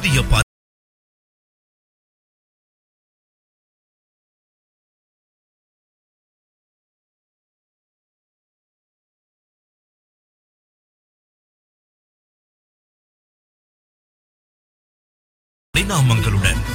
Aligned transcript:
புதிய 0.00 0.22
ப- 0.22 0.40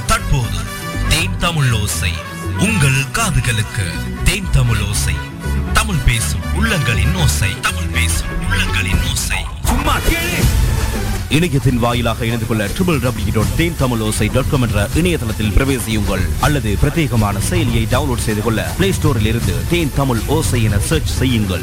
தற்போது 0.06 0.58
தேன் 1.08 1.36
தமிழ் 1.38 1.72
ஓசை. 1.72 2.12
உங்கள் 2.42 3.02
காதுகளுக்கு 3.12 4.22
தேன் 4.22 4.50
தமிழ் 4.50 4.80
ஓசை. 4.80 5.14
தமிழ் 5.72 6.02
பேசும் 6.04 6.40
உள்ளங்களின் 6.40 7.22
ஓசை. 7.22 7.60
தமிழ் 7.60 7.90
பேசும் 7.92 8.28
உள்ளங்களின் 8.28 9.10
ஓசை. 9.10 9.44
சும்மா 9.64 9.98
கேளு. 9.98 10.75
இணையத்தின் 11.28 11.78
வாயிலாக 11.78 12.24
இணைந்து 12.24 12.46
கொள்ள 12.46 12.66
triple 12.66 13.00
W 13.00 13.32
dot 13.32 13.56
Then 13.56 13.76
Tamil 13.76 14.00
Osai 14.00 14.28
dot 14.28 14.50
com 14.50 14.62
என்ற 14.62 14.88
இணையதளத்தில் 14.94 15.50
பிரவேசியுங்கள். 15.50 16.20
அல்லது 16.40 16.76
பிரத்யேகமான 16.82 17.40
செயலியை 17.50 17.82
டவுன்லோட் 17.94 18.24
செய்து 18.26 18.42
கொள்ள 18.42 18.62
பிளே 18.76 18.90
ஸ்டோரில் 18.90 19.26
இருந்து 19.26 19.54
தேன் 19.68 19.92
தமிழ் 19.96 20.20
ஓசை 20.26 20.62
என 20.62 20.78
சர்ச் 20.78 21.16
செய்யுங்கள். 21.18 21.62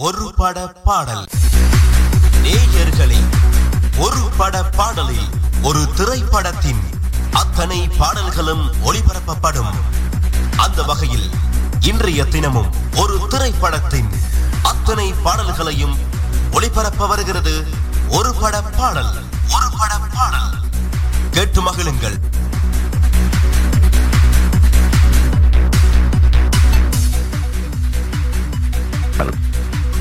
ஒரு 0.00 0.32
பட 0.36 0.66
பாடல். 0.66 1.26
நேயர்களே 2.42 3.20
ஒரு 3.98 4.28
பட 4.36 4.64
பாடலில் 4.64 5.28
ஒரு 5.62 5.88
திரைப்படத்தின் 5.94 6.80
அத்தனை 7.30 7.88
பாடல்களும் 7.96 8.70
ஒளிபரப்பப்படும். 8.84 9.72
அந்த 10.56 10.82
வகையில் 10.82 11.30
இன்றைய 11.80 12.24
தினமும் 12.24 12.70
ஒரு 12.96 13.20
திரைப்படத்தின் 13.28 14.08
அத்தனை 14.62 15.14
பாடல்களையும் 15.22 15.96
ஒளிபரப்ப 16.52 17.08
வருகிறது 17.08 17.86
ஒரு 18.08 18.34
பட 18.34 18.62
பாடல் 18.62 19.12
ஒரு 19.52 19.68
பட 19.78 19.92
பாடல். 20.14 20.50
கேட்டு 21.30 21.60
மகிழுங்கள். 21.62 22.16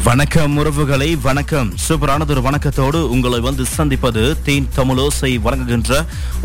வணக்கம் 0.07 0.53
உறவுகளை 0.61 1.07
வணக்கம். 1.25 1.69
சூப்பரானதொரு 1.85 2.41
வணக்கத்தோடு 2.45 2.99
உங்களை 3.13 3.39
வந்து 3.45 3.63
சந்திப்பது 3.77 4.21
தீன் 4.45 4.67
தமிழோசை 4.75 5.31
வழங்குகின்ற 5.45 5.97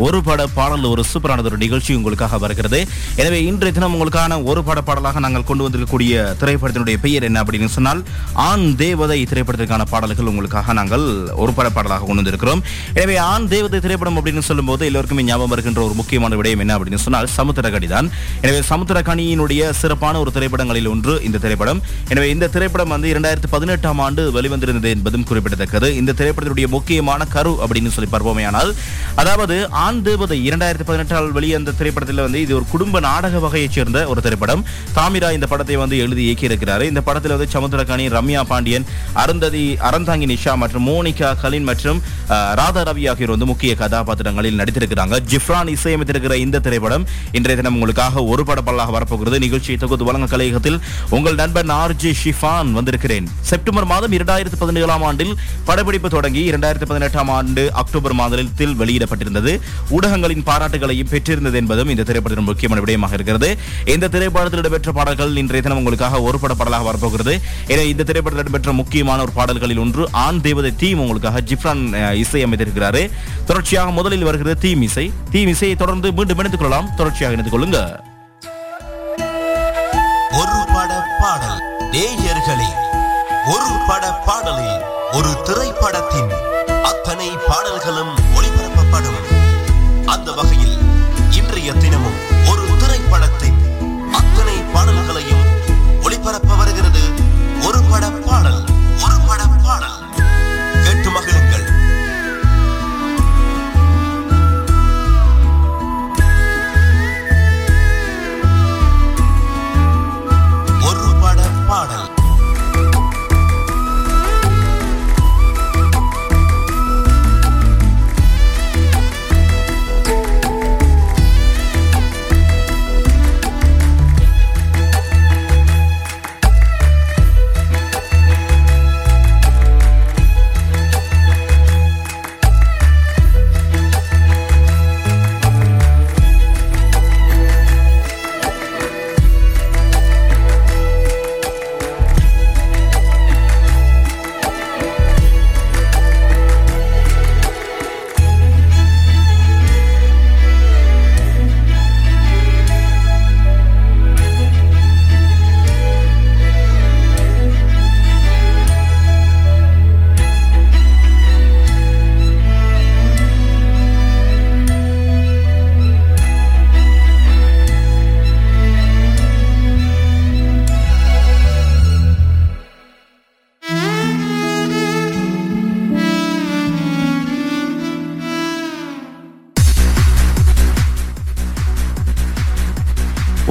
ஒரு 0.05 0.19
பட 0.29 0.47
பாடல் 0.57 0.87
ஒரு 0.91 1.03
சூப்பரானதொரு 1.11 1.57
நிகழ்ச்சி 1.63 1.93
உங்களுக்காக 1.99 2.39
வருகிறது. 2.45 2.79
எனவே 3.23 3.39
இன்றைய 3.49 3.73
தினம் 3.77 3.95
உங்களுக்கான 3.97 4.39
ஒரு 4.53 4.63
பட 4.69 4.81
பாடலாக 4.89 5.21
நாங்கள் 5.25 5.47
கொண்டு 5.51 5.67
வந்திருக்கக்கூடிய 5.67 6.25
திரைப்படத்தினுடைய 6.41 6.99
பெயர் 7.05 7.27
என்ன 7.29 7.43
அப்படின்னு 7.45 7.69
சொன்னால் 7.77 8.01
ஆண் 8.47 8.67
தேவதை 8.83 9.19
திரைப்படத்திற்கான 9.33 9.87
பாடல்கள் 9.93 10.31
உங்களுக்காக 10.33 10.75
நாங்கள் 10.81 11.07
ஒரு 11.45 11.55
பட 11.59 11.71
பாடலாக 11.77 12.05
கொண்டு 12.09 12.23
வந்திருக்கிறோம். 12.23 12.65
எனவே 13.03 13.17
ஆண் 13.29 13.49
தேவதை 13.55 13.81
திரைப்படம் 13.87 14.19
அப்படின்னு 14.21 14.45
சொல்லும்போது 14.51 14.91
எல்லோருக்குமே 14.91 15.27
ஞாபகம் 15.31 15.55
வருகின்ற 15.55 15.83
ஒரு 15.87 15.97
முக்கியமான 16.01 16.41
விடயம் 16.43 16.65
என்ன 16.67 16.79
அப்படின்னு 16.79 17.05
சொன்னால் 17.07 17.31
சமுத்திரகடி 17.39 17.91
தான். 17.95 18.11
எனவே 18.47 18.63
சமுத்திரகனியினுடைய 18.73 19.71
சிறப்பான 19.83 20.19
ஒரு 20.25 20.33
திரைப்படங்களில் 20.39 20.93
ஒன்று 20.97 21.17
இந்த 21.31 21.45
திரைப்படம். 21.47 21.83
எனவே 22.15 22.29
இந்த 22.37 22.53
திரைப்படம் 22.57 22.95
வந்து 22.97 23.15
இரண்டாயிரத்தி 23.15 23.51
பதினெட்டாம் 23.55 24.01
ஆண்டு 24.07 24.23
வெளிவந்திருந்தது 24.37 24.91
என்பதும் 24.97 25.27
குறிப்பிடத்தக்கது. 25.31 25.89
இந்த 26.01 26.15
திரைப்படத்தினுடைய 26.21 26.69
முக்கியமான 26.77 27.21
கரு 27.37 27.53
அப்படின்னு 27.65 27.93
சொல்லி 27.97 28.11
பார்ப்போமேயானால் 28.15 28.71
அதாவது 29.23 29.57
ஆண் 29.85 30.01
தேவதை 30.09 30.39
இரண்டாயிரத்தி 30.49 30.87
பதினெட்டால் 30.91 31.31
வெளிவந்த 31.37 31.75
திரைப்படத்தில் 31.81 32.23
வந்து 32.25 32.41
இது 32.47 32.53
ஒரு 32.59 32.67
குடும்ப 32.75 33.01
நாடக 33.09 33.39
வகையைச் 33.45 33.77
சேர்ந்த 33.77 33.99
ஒரு 34.13 34.21
திரைப்படம். 34.27 34.63
தாமிரா 34.99 35.31
இந்த 35.37 35.47
படத்தை 35.53 35.77
வந்து 35.83 35.97
எழுதி 36.05 36.23
இயக்கியிருக்கிறார். 36.29 36.85
இந்த 36.91 37.03
படத்தில் 37.09 37.35
வந்து 37.37 37.49
சமுத்திரகாணி 37.57 38.07
ரம்யா 38.17 38.43
பாண்டியன் 38.53 38.87
அருந்ததி 39.23 39.65
அறந்தாங்கி 39.89 40.29
நிஷா 40.33 40.55
மற்றும் 40.63 40.87
மோனிகா 40.91 41.31
கலின் 41.43 41.69
மற்றும் 41.71 42.01
ராதா 42.61 42.83
ரவி 42.89 43.05
ஆகியோர் 43.13 43.35
வந்து 43.35 43.51
முக்கிய 43.53 43.75
கதாபாத்திரங்களில் 43.83 44.59
நடித்திருக்கிறாங்க. 44.61 45.17
ஜிப்ரான் 45.33 45.73
இசையமைத்திருக்கிற 45.77 46.37
இந்த 46.47 46.63
திரைப்படம் 46.67 47.07
இன்றைய 47.39 47.57
தினம் 47.61 47.77
உங்களுக்காக 47.79 48.25
ஒரு 48.33 48.45
படப்பல்லாக 48.51 48.91
வரப்போகிறது. 48.99 49.39
நிகழ்ச்சியை 49.47 49.79
தொகுத்து 49.85 50.09
வழங்க 50.11 50.29
கலையகத்தில் 50.35 50.81
உங்கள் 51.19 51.41
நண்பன் 51.43 51.75
ஆர்ஜி 51.83 52.13
ஷிஃபான் 52.23 52.73
வந்திருக்கிறேன். 52.79 53.29
செப்டம்பர் 53.43 53.85
மாதம் 53.85 54.13
இரண்டாயிரத்தி 54.13 54.59
பதினேழாம் 54.59 55.03
ஆண்டில் 55.03 55.33
படப்பிடிப்பு 55.65 56.09
தொடங்கி 56.11 56.51
இரண்டாயிரத்தி 56.51 56.87
பதினெட்டாம் 56.87 57.29
ஆண்டு 57.29 57.73
அக்டோபர் 57.73 58.13
மாதத்தில் 58.13 58.75
வெளியிடப்பட்டிருந்தது. 58.81 59.61
ஊடகங்களின் 59.91 60.45
பாராட்டுகளையும் 60.47 61.11
பெற்றிருந்தது 61.11 61.57
என்பதும் 61.57 61.89
இந்த 61.89 62.03
திரைப்படத்தின் 62.03 62.49
முக்கியமான 62.51 62.81
விடயமாக 62.85 63.13
இருக்கிறது. 63.13 63.59
இந்த 63.85 64.09
திரைப்படத்தில் 64.09 64.59
இடம்பெற்ற 64.59 64.93
பாடல்கள் 64.93 65.37
இன்றைய 65.37 65.63
தினம் 65.63 65.79
உங்களுக்காக 65.79 66.23
ஒரு 66.23 66.39
பட 66.39 66.55
பாடலாக 66.55 66.83
வரப்போகிறது. 66.83 67.41
என 67.67 67.83
இந்த 67.83 68.03
திரைப்படத்தில் 68.03 68.49
இடம்பெற்ற 68.49 68.73
முக்கியமான 68.73 69.23
ஒரு 69.23 69.33
பாடல்களில் 69.33 69.79
ஒன்று 69.79 70.09
ஆண் 70.13 70.41
தேவதை 70.41 70.77
தீம் 70.77 70.99
உங்களுக்காக 70.99 71.41
ஜிப்ரான் 71.41 72.13
இசை 72.13 72.45
அமைத்திருக்கிறாரு. 72.45 73.11
தொடர்ச்சியாக 73.45 73.91
முதலில் 73.91 74.23
வருகிறது 74.23 74.61
தீம் 74.61 74.83
இசை. 74.83 75.13
தீம் 75.31 75.49
இசையை 75.49 75.77
தொடர்ந்து 75.77 76.13
மீண்டும் 76.13 76.39
இணைத்துக் 76.39 76.61
கொள்ளலாம். 76.61 76.89
தொடர்ச்சியாக 76.97 77.37
இணைத்துக் 77.37 77.61
கொள்ளுங்க. 77.61 77.81
ஒரு 80.41 80.59
பட 80.75 80.93
பாடல் 81.21 81.61
நேயர்களே 81.93 82.71
ஒரு 83.51 83.71
பட 83.89 84.05
பாடலில் 84.27 84.83
ஒரு 85.13 85.31
திரைப்படத்தின் 85.45 86.22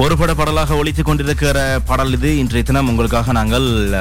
ஒரு 0.02 0.18
பட 0.18 0.34
பாடலாக 0.34 0.74
ஒழித்துக் 0.74 1.04
கொண்டிருக்கிற 1.04 1.80
பாடல் 1.86 2.12
இது. 2.12 2.38
இன்றைய 2.38 2.62
தினம் 2.62 2.88
உங்களுக்காக 2.88 3.32
நாங்கள் 3.32 3.92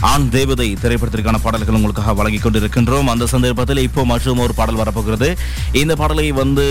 ஆண் 0.00 0.28
தேவதை 0.28 0.76
திரைப்படத்திற்கான 0.82 1.34
பாடல்கள் 1.42 1.74
உங்களுக்காக 1.74 2.14
வழங்கிக் 2.14 2.46
கொண்டிருக்கின்றோம். 2.46 3.04
அந்த 3.04 3.26
சந்தர்ப்பத்தில் 3.26 3.76
இப்போ 3.76 4.04
மற்றும் 4.04 4.38
ஒரு 4.38 4.54
பாடல் 4.54 4.74
வரப்போகிறது. 4.74 5.38
இந்த 5.72 5.96
பாடலை 5.96 6.32
வந்து 6.32 6.64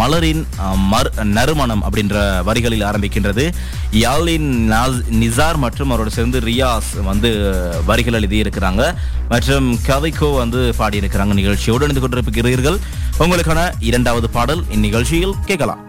மலரின் 0.00 0.46
மர் 0.74 1.24
நறுமணம் 1.24 1.82
அப்படின்ற 1.82 2.42
வரிகளில் 2.42 2.84
ஆரம்பிக்கின்றது. 2.84 3.52
யாலின் 3.90 4.72
நாஸ்- 4.72 5.02
நிசார் 5.10 5.56
மற்றும் 5.56 5.90
அவரோட 5.90 6.06
சேர்ந்து 6.06 6.40
ரியாஸ் 6.40 7.02
வந்து 7.04 7.52
வரிகள் 7.86 8.20
எழுதியிருக்கிறாங்க. 8.20 8.94
மற்றும் 9.28 9.78
கவிக்கோ 9.86 10.36
வந்து 10.36 10.74
பாடியிருக்கிறாங்க. 10.78 11.32
நிகழ்ச்சியோடு 11.32 11.88
இணைந்து 11.88 12.08
கொண்டிருக்கிறீர்கள். 12.08 12.78
உங்களுக்கான 13.18 13.72
இரண்டாவது 13.78 14.30
பாடல் 14.30 14.64
இந்நிகழ்ச்சியில் 14.74 15.32
கேட்கலாம். 15.46 15.87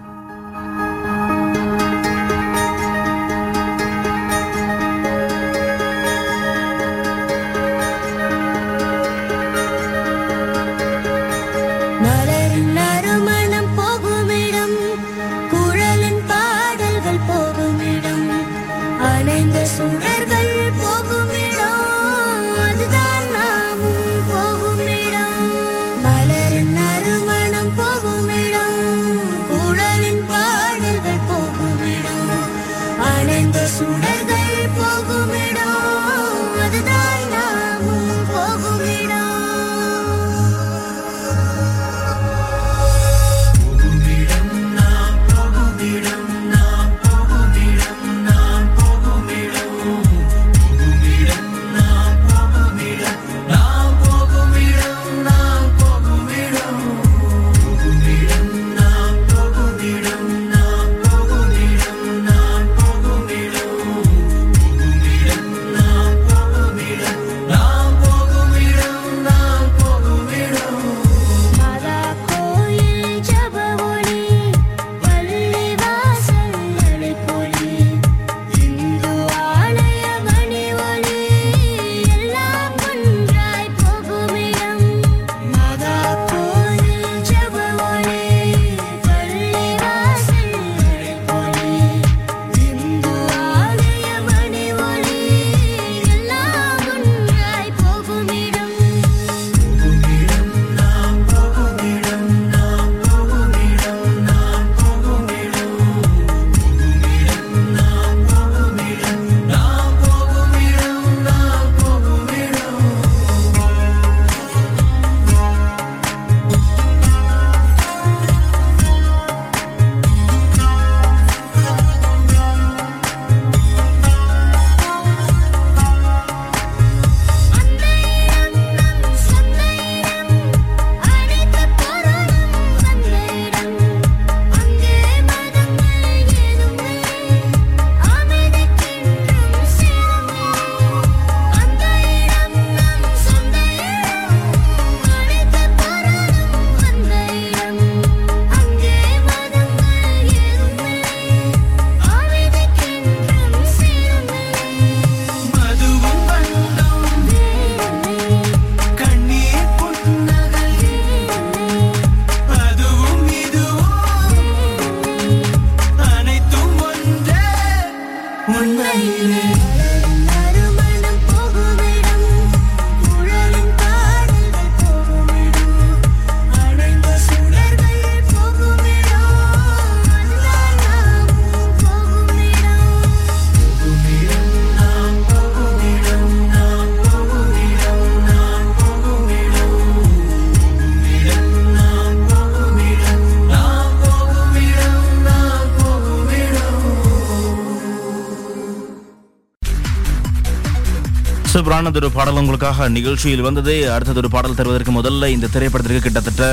சூப்பரானதொரு 201.52 202.08
பாடல் 202.16 202.40
உங்களுக்காக 202.40 202.88
நிகழ்ச்சியில் 202.96 203.44
வந்தது. 203.46 203.74
அடுத்ததொரு 203.94 204.30
பாடல் 204.34 204.58
தருவதற்கு 204.58 204.92
முதல்ல 204.98 205.30
இந்த 205.36 205.48
திரைப்படத்திற்கு 205.54 206.02
கிட்டத்தட்ட 206.06 206.44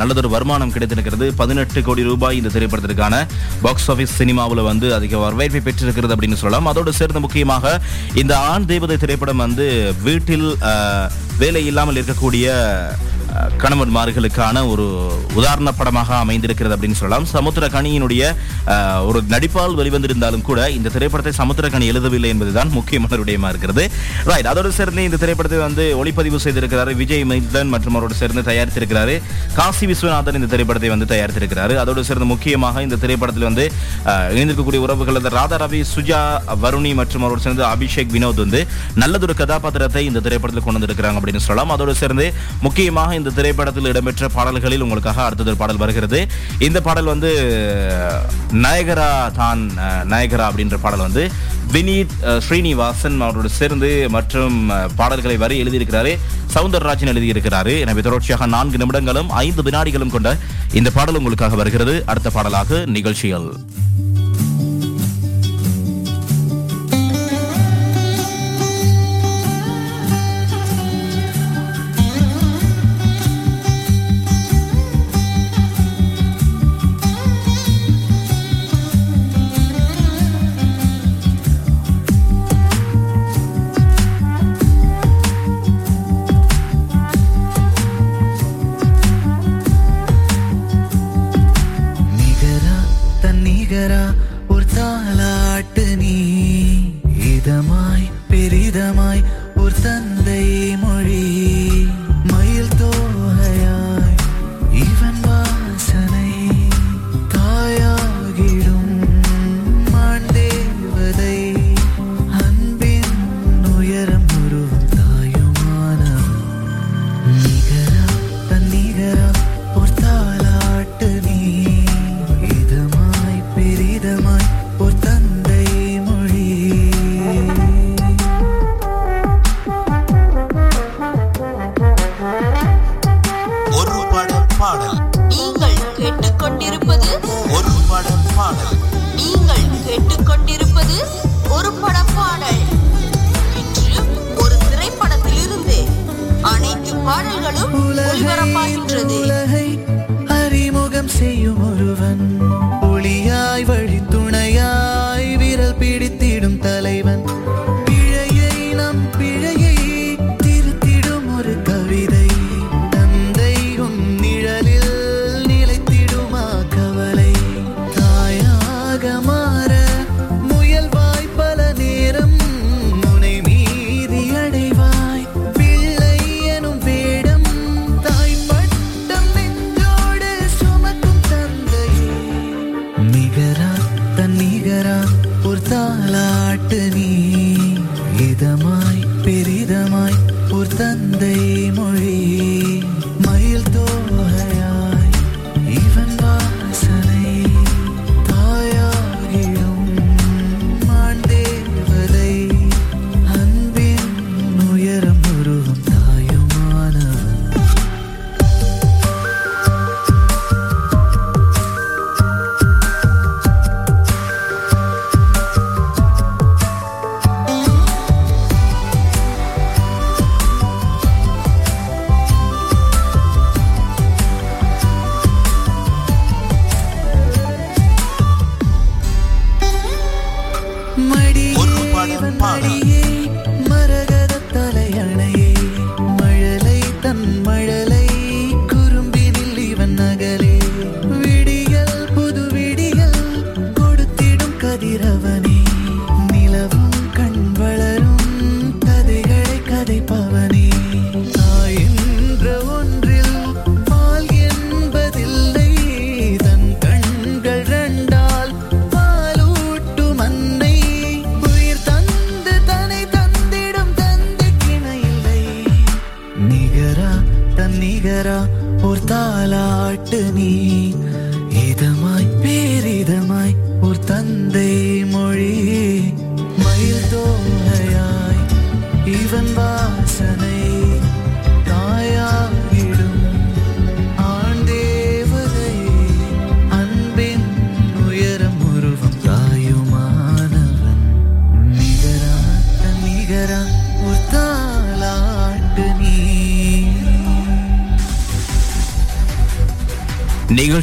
நல்லதொரு 0.00 0.28
வருமானம் 0.34 0.72
கிடைத்திருக்கிறது. 0.74 1.26
பதினெட்டு 1.40 1.82
கோடி 1.88 2.02
ரூபாய் 2.08 2.38
இந்த 2.40 2.52
திரைப்படத்திற்கான 2.56 3.14
பாக்ஸ் 3.64 3.88
ஆஃபீஸ் 3.94 4.14
சினிமாவில் 4.20 4.62
வந்து 4.68 4.88
அதிக 4.98 5.22
வரவேற்பை 5.24 5.62
பெற்றிருக்கிறது 5.68 6.14
அப்படின்னு 6.16 6.40
சொல்லலாம். 6.42 6.68
அதோடு 6.72 6.92
சேர்ந்து 7.00 7.24
முக்கியமாக 7.24 7.74
இந்த 8.22 8.34
ஆண் 8.52 8.68
தேவதை 8.72 8.98
திரைப்படம் 9.04 9.42
வந்து 9.44 9.66
வீட்டில் 10.06 10.48
வேலை 11.42 11.64
இல்லாமல் 11.72 11.98
இருக்கக்கூடிய 12.00 12.46
கணவன்மார்களுக்கான 13.62 14.56
ஒரு 14.72 14.84
உதாரண 15.38 15.68
படமாக 15.78 16.10
அமைந்திருக்கிறது 16.24 16.74
அப்படின்னு 16.76 16.98
சொல்லலாம். 17.00 17.26
சமுத்திரகனியினுடைய 17.34 18.22
ஒரு 19.08 19.20
நடிப்பால் 19.34 19.76
வெளிவந்திருந்தாலும் 19.80 20.44
கூட 20.48 20.60
இந்த 20.76 20.92
திரைப்படத்தை 20.96 21.32
சமுத்திரகனி 21.40 21.86
எழுதவில்லை 21.92 22.30
என்பதுதான் 22.34 22.70
முக்கியமான 22.78 23.20
விடயமா 23.22 23.48
இருக்கிறது. 23.52 23.84
ரைட் 24.30 24.50
அதோடு 24.52 24.70
சேர்ந்து 24.78 25.06
இந்த 25.08 25.18
திரைப்படத்தை 25.22 25.58
வந்து 25.66 25.86
ஒளிப்பதிவு 26.00 26.38
செய்திருக்கிறார் 26.46 26.90
விஜய் 27.02 27.26
மைத்லன் 27.30 27.72
மற்றும் 27.74 27.96
அவரோடு 27.98 28.18
சேர்ந்து 28.20 28.44
தயாரித்திருக்கிறாரு. 28.50 29.16
காசி 29.58 29.84
விஸ்வநாதன் 29.90 30.38
இந்த 30.40 30.50
திரைப்படத்தை 30.54 30.90
வந்து 30.94 31.08
தயாரித்திருக்கிறாரு. 31.14 31.76
அதோடு 31.82 32.06
சேர்ந்து 32.10 32.28
முக்கியமாக 32.34 32.82
இந்த 32.86 32.98
திரைப்படத்தில் 33.04 33.48
வந்து 33.50 33.66
இணைந்திருக்கக்கூடிய 34.34 34.82
உறவுகள் 34.86 35.20
ராதா 35.38 35.58
ரவி 35.64 35.80
சுஜா 35.94 36.20
வருணி 36.64 36.92
மற்றும் 37.00 37.24
அவரோடு 37.24 37.44
சேர்ந்து 37.46 37.64
அபிஷேக் 37.72 38.14
வினோத் 38.16 38.42
வந்து 38.44 38.60
நல்லதொரு 39.02 39.34
கதாபாத்திரத்தை 39.42 40.04
இந்த 40.10 40.22
திரைப்படத்தில் 40.28 40.66
கொண்டு 40.66 40.78
வந்திருக்கிறாங்க 40.78 41.20
அப்படின்னு 41.20 41.44
சொல்லலாம். 41.48 41.74
அதோடு 41.76 41.94
சேர்ந்து 42.02 42.26
முக்கியமாக 42.66 43.14
இந்த 43.24 43.36
திரைப்படத்தில் 43.36 43.88
இடம்பெற்ற 43.90 44.26
பாடல்களில் 44.34 44.82
உங்களுக்காக 44.84 45.20
அடுத்தது 45.26 45.52
பாடல் 45.60 45.80
வருகிறது. 45.82 46.18
இந்த 46.66 46.78
பாடல் 46.86 47.08
வந்து 47.12 47.30
நாயகரா 48.64 49.06
தான் 49.38 49.60
நாயகரா 50.12 50.46
அப்படின்ற 50.48 50.78
பாடல் 50.82 51.04
வந்து 51.06 51.22
வினீத் 51.74 52.16
ஸ்ரீனிவாசன் 52.46 53.16
அவரோடு 53.26 53.50
சேர்ந்து 53.58 53.90
மற்றும் 54.16 54.58
பாடல்களை 55.00 55.36
வரி 55.44 55.56
எழுதியிருக்கிறாரு. 55.62 56.12
சவுந்தரராஜன் 56.54 57.12
எழுதியிருக்கிறாரு. 57.14 57.74
எனவே 57.84 58.04
தொடர்ச்சியாக 58.08 58.50
நான்கு 58.56 58.80
நிமிடங்களும் 58.82 59.32
ஐந்து 59.44 59.64
வினாடிகளும் 59.68 60.14
கொண்ட 60.16 60.36
இந்த 60.80 60.92
பாடல் 60.98 61.20
உங்களுக்காக 61.20 61.56
வருகிறது. 61.62 61.96
அடுத்த 62.12 62.30
பாடலாக 62.36 62.84
நிகழ்ச்சிகள். 62.98 63.48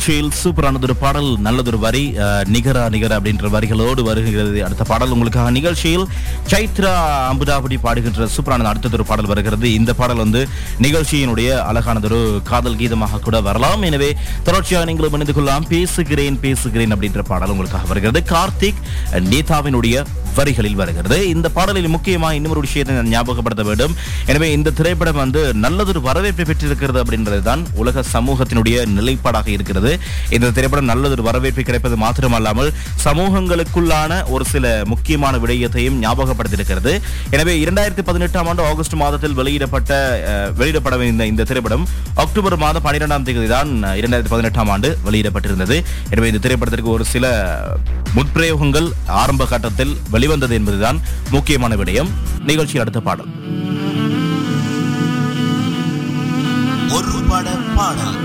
நிகழ்ச்சியில் 0.01 0.37
சூப்பரானதொரு 0.41 0.93
பாடல் 1.01 1.27
நல்லதொரு 1.45 1.79
வரி 1.83 2.01
நிகரா 2.53 2.83
நிகரா 2.93 3.17
அப்படின்ற 3.19 3.49
வரிகளோடு 3.55 4.01
வருகிறது. 4.07 4.57
அடுத்த 4.67 4.83
பாடல் 4.91 5.13
உங்களுக்காக 5.15 5.49
நிகழ்ச்சியில் 5.57 6.05
சைத்ரா 6.51 6.93
அம்புதாபடி 7.31 7.77
பாடுகின்ற 7.83 8.27
சூப்பரான 8.35 8.67
அடுத்ததொரு 8.71 9.05
பாடல் 9.09 9.29
வருகிறது. 9.31 9.67
இந்த 9.79 9.93
பாடல் 9.99 10.21
வந்து 10.23 10.41
நிகழ்ச்சியினுடைய 10.85 11.49
அழகானதொரு 11.69 12.21
காதல் 12.49 12.79
கீதமாக 12.79 13.21
கூட 13.27 13.41
வரலாம். 13.49 13.85
எனவே 13.89 14.09
தொடர்ச்சியாக 14.47 14.87
நீங்களும் 14.89 15.17
இணைந்து 15.17 15.35
கொள்ளலாம். 15.37 15.67
பேசுகிறேன் 15.75 16.39
பேசுகிறேன் 16.47 16.95
அப்படின்ற 16.97 17.23
பாடல் 17.31 17.53
உங்களுக்காக 17.55 17.87
வருகிறது. 17.93 18.23
கார்த்திக் 18.33 18.81
நேதாவினுடைய 19.31 20.05
வரிகளில் 20.37 20.79
வருகிறது. 20.81 21.17
இந்த 21.33 21.47
பாடலில் 21.57 21.91
முக்கியமாக 21.95 22.37
இன்னொரு 22.39 22.63
விஷயத்தை 22.67 22.95
நான் 22.97 23.11
ஞாபகப்படுத்த 23.15 23.65
வேண்டும். 23.69 23.93
எனவே 24.31 24.49
இந்த 24.57 24.73
திரைப்படம் 24.79 25.19
வந்து 25.23 25.43
நல்லதொரு 25.65 26.01
வரவேற்பை 26.09 26.45
பெற்றிருக்கிறது 26.51 27.01
அப்படின்றது 27.03 27.41
தான் 27.49 27.63
உலக 27.81 28.03
சமூகத்தினுடைய 28.15 28.85
நிலைப்பாடாக 28.97 29.49
இருக்கிறது. 29.55 29.93
இந்த 30.37 30.51
திரைப்படம் 30.57 30.89
நல்லதொரு 30.91 31.25
வரவேற்பை 31.29 31.65
கிடைப்பது 31.69 31.97
மாத்திரமல்லாமல் 32.05 32.71
சமூகங்களுக்குள்ளான 33.05 34.21
ஒரு 34.35 34.45
சில 34.53 34.65
முக்கியமான 34.93 35.37
விடயத்தையும் 35.43 35.99
ஞாபகப்படுத்தியிருக்கிறது. 36.05 36.93
எனவே 37.35 37.55
இரண்டாயிரத்தி 37.63 38.05
பதினெட்டாம் 38.09 38.47
ஆண்டு 38.51 38.63
ஆகஸ்ட் 38.69 38.95
மாதத்தில் 39.03 39.37
வெளியிடப்பட்ட 39.39 39.91
வெளியிடப்பட 40.59 40.99
இந்த 41.11 41.25
இந்த 41.31 41.43
திரைப்படம் 41.49 41.85
அக்டோபர் 42.23 42.55
மாதம் 42.63 42.83
பன்னிரெண்டாம் 42.85 43.25
தேதி 43.27 43.47
தான் 43.55 43.69
இரண்டாயிரத்தி 43.99 44.33
பதினெட்டாம் 44.33 44.69
ஆண்டு 44.73 44.89
வெளியிடப்பட்டிருந்தது. 45.07 45.77
எனவே 46.13 46.29
இந்த 46.31 46.41
திரைப்படத்திற்கு 46.45 46.91
ஒரு 46.97 47.05
சில 47.13 47.25
முற்பிரயோகங்கள் 48.15 48.87
ஆரம்ப 49.21 49.43
கட்டத்தில் 49.51 49.93
வெளிவந்தது 50.21 50.53
என்பதுதான் 50.53 50.99
முக்கியமான 51.29 51.75
விடயம். 51.75 52.09
நிகழ்ச்சி 52.43 52.79
அடுத்த 52.79 52.99
பாடல். 52.99 53.25
ஒரு 56.89 57.11
பட 57.29 57.49
பாடல். 57.75 58.15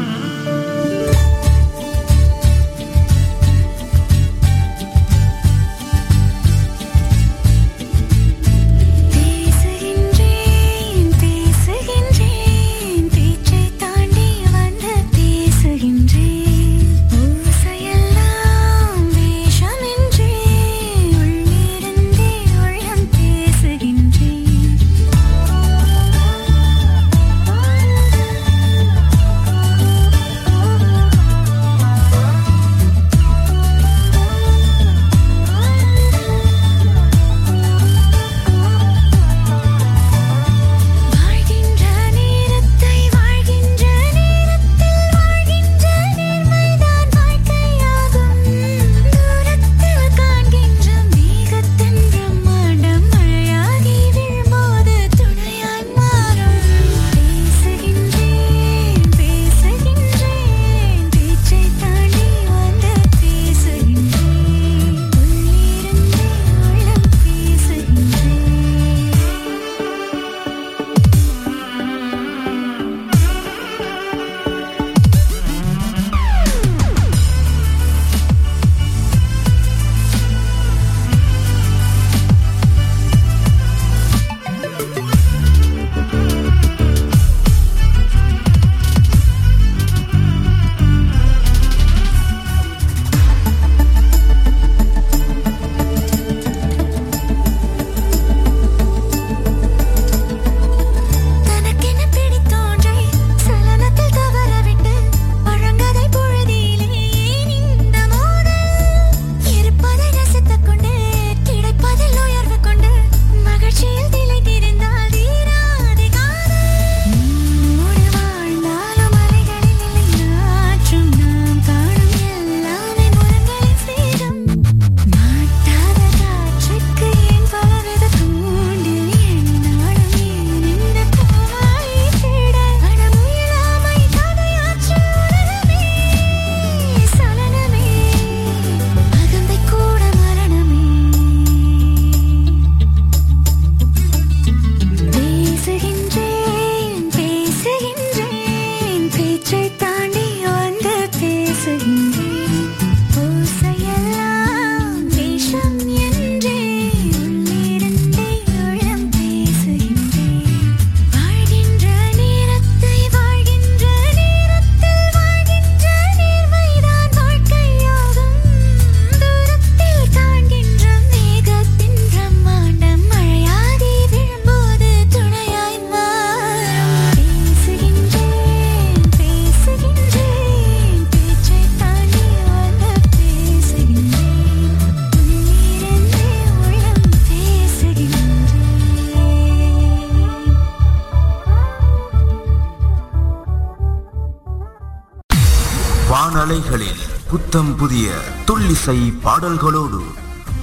வானலைகளில் 197.47 197.77
புதிய 197.77 198.07
துள்ளிசை 198.47 198.99
பாடல்களோடு 199.25 200.01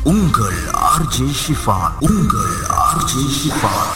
உங்கள் 0.04 0.60
ஆர்ஜே 0.92 1.28
ஷிஃபான் 1.42 1.96
உங்கள் 2.00 2.56
ஆர்ஜே 2.86 3.24
ஷிஃபான். 3.38 3.94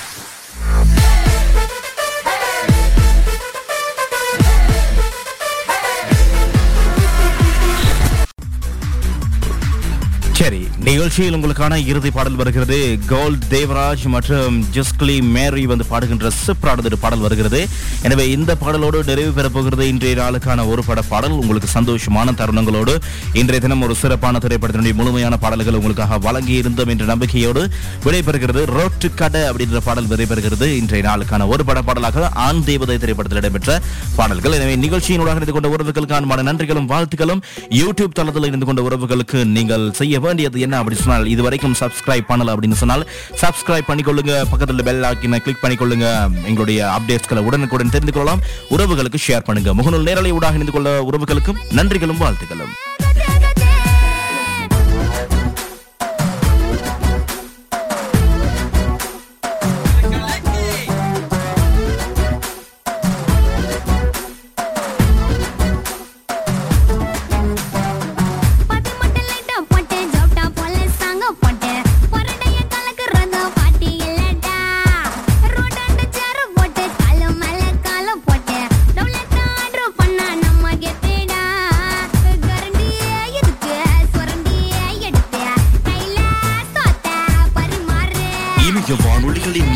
நிகழ்ச்சியில் 10.88 11.36
உங்களுக்கான 11.36 11.78
இறுதி 11.92 12.10
பாடல் 12.16 12.38
வருகிறது. 12.40 12.78
கோல்ட் 13.12 13.46
தேவராஜ் 13.54 14.04
மற்றும் 14.14 14.58
ஜஸ்க்லி 14.76 15.16
மேரி 15.36 15.64
வந்து 15.72 15.86
பாடுகின்ற 15.90 16.30
சிப்ரானது 16.44 17.00
பாடல் 17.02 17.24
வருகிறது. 17.26 17.60
எனவே 18.08 18.26
இந்த 18.36 18.52
பாடலோடு 18.62 19.00
நிறைவு 19.10 19.32
பெறப் 19.38 19.56
போகிறது. 19.56 19.86
இன்றைய 19.94 20.16
நாளுக்கான 20.22 20.66
ஒரு 20.72 20.82
பட 20.90 21.02
பாடல் 21.10 21.36
உங்களுக்கு 21.40 21.70
சந்தோஷமான 21.78 22.36
தருணங்களோடு 22.42 22.94
இன்றைய 23.42 23.62
தினம் 23.66 23.84
ஒரு 23.88 23.96
சிறப்பான 24.02 24.42
திரைப்படத்தினுடைய 24.46 24.96
முழுமையான 25.00 25.38
பாடல்கள் 25.44 25.80
உங்களுக்காக 25.80 26.20
வழங்கி 26.28 26.56
இருந்தோம் 26.62 26.92
என்ற 26.96 27.06
நம்பிக்கையோடு 27.12 27.64
விடைபெறுகிறது. 28.06 28.64
ரோட்டு 28.78 29.10
கடை 29.22 29.42
அப்படின்ற 29.50 29.82
பாடல் 29.90 30.10
விடைபெறுகிறது. 30.14 30.70
இன்றைய 30.82 31.04
நாளுக்கான 31.10 31.50
ஒரு 31.56 31.66
பட 31.72 31.82
பாடலாக 31.90 32.30
ஆண் 32.48 32.64
தேவதை 32.70 32.98
திரைப்படத்தில் 33.04 33.42
இடம்பெற்ற 33.44 33.80
பாடல்கள். 34.20 34.58
எனவே 34.60 34.78
நிகழ்ச்சியினூடாக 34.86 35.38
இருந்து 35.42 35.58
கொண்ட 35.58 35.74
உறவுகளுக்கான 35.76 36.42
நன்றிகளும் 36.52 36.90
வாழ்த்துக்களும். 36.94 37.44
யூடியூப் 37.82 38.18
தளத்தில் 38.22 38.50
இருந்து 38.52 38.70
கொண்ட 38.72 38.88
உறவுகளுக்கு 38.90 39.42
நீங்கள் 39.58 39.88
செய்ய 40.02 40.16
வேண்டியது 40.28 40.66
என்ன 40.66 40.76
அப்படின்னு 40.84 41.06
சொன்னால் 41.06 41.28
இது 41.28 41.42
வரைக்கும் 41.42 41.76
சப்ஸ்கிரைப் 41.80 42.30
பண்ணல 42.30 42.54
அப்படின்னு 42.56 42.80
சொன்னால் 42.82 43.10
சப்ஸ்கிரைப் 43.42 43.90
பண்ணிக்கொள்ளுங்க. 43.90 44.44
பக்கத்தில் 44.50 44.84
பெல் 44.84 45.02
ஆக்கின 45.02 45.40
கிளிக் 45.46 45.64
பண்ணிக்கொள்ளுங்க. 45.64 46.08
எங்களுடைய 46.46 46.90
அப்டேட்ஸ்களை 46.98 47.40
உடனுக்குடன் 47.40 47.90
தெரிந்து 47.90 48.14
கொள்ளலாம். 48.14 48.42
உறவுகளுக்கு 48.70 49.24
ஷேர் 49.28 49.48
பண்ணுங்க. 49.50 49.74
முகநூல் 49.82 50.08
நேரலை 50.10 50.32
ஊடாக 50.32 50.54
இணைந்து 50.54 50.72
கொள்ள 50.72 51.02
உறவுகளுக்கும் 51.02 51.62
நன்றிகளும் 51.72 52.18
வாழ்த்துக்களும். 52.18 52.76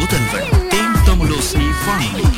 வானொலிகளின் 0.01 0.31
முதல்வர் 0.33 0.69
தேன் 0.69 0.95
தமிழோசை 1.05 1.65
வானொலி 1.85 2.21
இருந்தா 2.21 2.30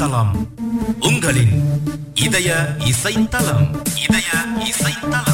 இணையதளம் 0.00 0.30
உங்களின் 1.00 1.52
இதய 2.24 2.50
இசைத்தலம் 2.90 3.66
இதய 4.04 4.28
இசைத்தலம் 4.64 5.29